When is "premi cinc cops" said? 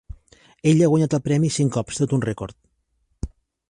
1.29-2.03